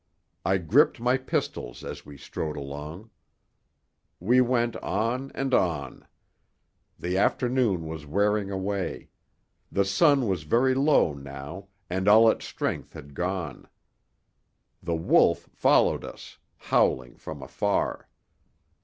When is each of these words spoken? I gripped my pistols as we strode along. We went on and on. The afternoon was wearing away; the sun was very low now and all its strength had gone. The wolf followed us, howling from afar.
I 0.43 0.57
gripped 0.57 0.99
my 0.99 1.15
pistols 1.15 1.83
as 1.83 2.07
we 2.07 2.17
strode 2.17 2.57
along. 2.57 3.11
We 4.19 4.41
went 4.41 4.75
on 4.77 5.31
and 5.35 5.53
on. 5.53 6.07
The 6.97 7.19
afternoon 7.19 7.85
was 7.85 8.07
wearing 8.07 8.49
away; 8.49 9.09
the 9.71 9.85
sun 9.85 10.27
was 10.27 10.41
very 10.41 10.73
low 10.73 11.13
now 11.13 11.67
and 11.87 12.07
all 12.07 12.27
its 12.31 12.45
strength 12.45 12.93
had 12.93 13.13
gone. 13.13 13.69
The 14.81 14.95
wolf 14.95 15.47
followed 15.53 16.03
us, 16.03 16.39
howling 16.57 17.17
from 17.17 17.43
afar. 17.43 18.09